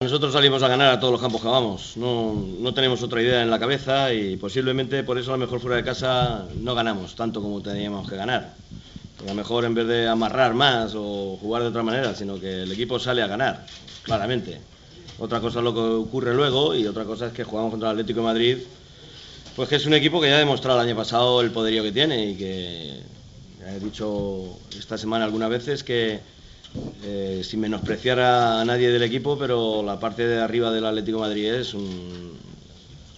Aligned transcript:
Nosotros 0.00 0.32
salimos 0.32 0.62
a 0.62 0.68
ganar 0.68 0.92
a 0.92 1.00
todos 1.00 1.10
los 1.10 1.20
campos 1.20 1.42
que 1.42 1.48
vamos. 1.48 1.96
No, 1.96 2.32
no 2.32 2.72
tenemos 2.72 3.02
otra 3.02 3.20
idea 3.20 3.42
en 3.42 3.50
la 3.50 3.58
cabeza 3.58 4.14
y 4.14 4.36
posiblemente 4.36 5.02
por 5.02 5.18
eso 5.18 5.32
a 5.32 5.36
lo 5.36 5.40
mejor 5.40 5.58
fuera 5.58 5.74
de 5.74 5.82
casa 5.82 6.46
no 6.60 6.76
ganamos 6.76 7.16
tanto 7.16 7.42
como 7.42 7.60
teníamos 7.60 8.08
que 8.08 8.14
ganar. 8.14 8.54
A 9.20 9.26
lo 9.26 9.34
mejor 9.34 9.64
en 9.64 9.74
vez 9.74 9.88
de 9.88 10.06
amarrar 10.06 10.54
más 10.54 10.92
o 10.94 11.36
jugar 11.40 11.62
de 11.62 11.70
otra 11.70 11.82
manera, 11.82 12.14
sino 12.14 12.38
que 12.38 12.62
el 12.62 12.70
equipo 12.70 13.00
sale 13.00 13.22
a 13.22 13.26
ganar, 13.26 13.66
claramente. 14.04 14.60
Otra 15.18 15.40
cosa 15.40 15.58
es 15.58 15.64
lo 15.64 15.74
que 15.74 15.80
ocurre 15.80 16.32
luego 16.32 16.76
y 16.76 16.86
otra 16.86 17.02
cosa 17.02 17.26
es 17.26 17.32
que 17.32 17.42
jugamos 17.42 17.72
contra 17.72 17.88
el 17.88 17.94
Atlético 17.96 18.20
de 18.20 18.26
Madrid, 18.26 18.58
pues 19.56 19.68
que 19.68 19.74
es 19.74 19.86
un 19.86 19.94
equipo 19.94 20.20
que 20.20 20.28
ya 20.28 20.36
ha 20.36 20.38
demostrado 20.38 20.80
el 20.80 20.86
año 20.86 20.96
pasado 20.96 21.40
el 21.40 21.50
poderío 21.50 21.82
que 21.82 21.90
tiene 21.90 22.24
y 22.24 22.36
que 22.36 23.00
he 23.66 23.80
dicho 23.80 24.60
esta 24.78 24.96
semana 24.96 25.24
algunas 25.24 25.50
veces 25.50 25.82
que 25.82 26.20
eh, 27.00 27.42
sin 27.44 27.60
menospreciar 27.60 28.20
a 28.20 28.64
nadie 28.64 28.90
del 28.90 29.02
equipo, 29.02 29.38
pero 29.38 29.82
la 29.82 29.98
parte 30.00 30.26
de 30.26 30.40
arriba 30.40 30.72
del 30.72 30.86
Atlético 30.86 31.18
de 31.18 31.28
Madrid 31.28 31.54
es 31.54 31.74
un, 31.74 32.57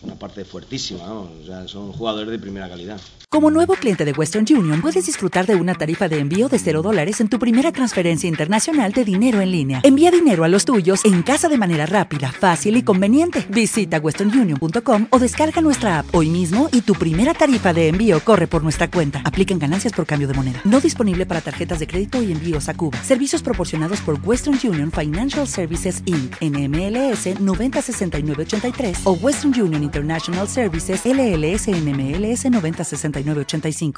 una 0.03 0.15
parte 0.15 0.45
fuertísima, 0.45 1.07
¿no? 1.07 1.31
o 1.43 1.47
sea, 1.47 1.69
son 1.69 1.93
jugadores 1.93 2.31
de 2.31 2.39
primera 2.39 2.69
calidad. 2.69 3.01
Como 3.33 3.53
nuevo 3.53 3.75
cliente 3.75 4.05
de 4.05 4.11
Western 4.11 4.45
Union, 4.51 4.81
puedes 4.81 5.07
disfrutar 5.07 5.47
de 5.47 5.55
una 5.55 5.77
tarifa 5.77 6.09
de 6.09 6.19
envío 6.19 6.49
de 6.49 6.59
0 6.59 6.83
dólares 6.83 7.21
en 7.21 7.29
tu 7.29 7.39
primera 7.39 7.71
transferencia 7.71 8.29
internacional 8.29 8.93
de 8.93 9.05
dinero 9.05 9.41
en 9.41 9.53
línea. 9.53 9.81
Envía 9.85 10.11
dinero 10.11 10.43
a 10.43 10.49
los 10.49 10.65
tuyos 10.65 11.05
en 11.05 11.23
casa 11.23 11.49
de 11.49 11.57
manera 11.57 11.87
rápida, 11.87 12.33
fácil 12.33 12.77
y 12.77 12.83
conveniente. 12.83 13.47
Visita 13.49 13.99
westernunion.com 13.99 15.07
o 15.11 15.19
descarga 15.21 15.61
nuestra 15.61 16.01
app 16.01 16.13
hoy 16.13 16.29
mismo 16.29 16.69
y 16.73 16.81
tu 16.81 16.95
primera 16.95 17.33
tarifa 17.33 17.73
de 17.73 17.87
envío 17.87 18.19
corre 18.19 18.49
por 18.49 18.65
nuestra 18.65 18.91
cuenta. 18.91 19.23
Aplican 19.25 19.61
ganancias 19.61 19.93
por 19.93 20.07
cambio 20.07 20.27
de 20.27 20.35
moneda. 20.35 20.61
No 20.65 20.81
disponible 20.81 21.25
para 21.25 21.41
tarjetas 21.41 21.79
de 21.79 21.87
crédito 21.87 22.21
y 22.21 22.33
envíos 22.33 22.69
a 22.69 22.75
Cuba. 22.75 23.01
Servicios 23.05 23.43
proporcionados 23.43 24.01
por 24.01 24.19
Western 24.25 24.59
Union 24.65 24.91
Financial 24.91 25.47
Services 25.47 26.03
Inc. 26.05 26.35
NMLS 26.41 27.39
906983 27.39 29.03
o 29.05 29.13
Western 29.13 29.55
Union 29.61 29.85
International 29.91 30.47
Services 30.47 31.05
LLS 31.05 31.67
NMLS 31.69 32.45
906985. 32.45 33.93